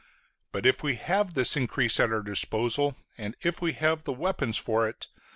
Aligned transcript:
But 0.51 0.65
if 0.65 0.81
we 0.81 0.95
have 0.95 1.35
this 1.35 1.55
increase 1.55 1.99
at 1.99 2.09
our 2.11 2.23
disposal, 2.23 2.95
and 3.19 3.35
if 3.43 3.61
we 3.61 3.73
have 3.73 4.03
the 4.03 4.13
weapons 4.13 4.57
for 4.57 4.89
it,... 4.89 5.07